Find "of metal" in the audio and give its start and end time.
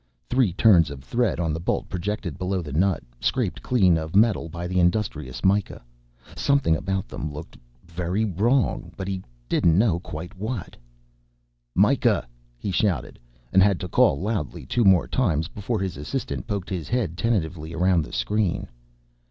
3.99-4.49